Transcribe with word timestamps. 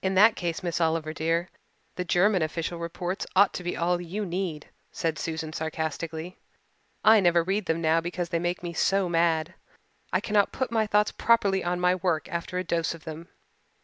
"In 0.00 0.14
that 0.14 0.36
case, 0.36 0.62
Miss 0.62 0.80
Oliver 0.80 1.12
dear, 1.12 1.48
the 1.96 2.04
German 2.04 2.40
official 2.40 2.78
reports 2.78 3.26
ought 3.34 3.52
to 3.54 3.64
be 3.64 3.76
all 3.76 4.00
you 4.00 4.24
need," 4.24 4.70
said 4.92 5.18
Susan 5.18 5.52
sarcastically. 5.52 6.38
"I 7.04 7.18
never 7.18 7.42
read 7.42 7.66
them 7.66 7.80
now 7.80 8.00
because 8.00 8.28
they 8.28 8.38
make 8.38 8.62
me 8.62 8.72
so 8.72 9.08
mad 9.08 9.54
I 10.12 10.20
cannot 10.20 10.52
put 10.52 10.70
my 10.70 10.86
thoughts 10.86 11.10
properly 11.10 11.64
on 11.64 11.80
my 11.80 11.96
work 11.96 12.28
after 12.28 12.58
a 12.58 12.62
dose 12.62 12.94
of 12.94 13.02
them. 13.02 13.28